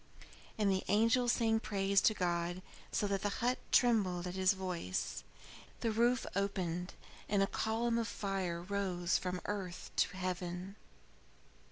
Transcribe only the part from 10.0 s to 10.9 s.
heaven.